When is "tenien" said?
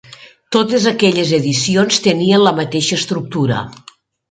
2.07-2.43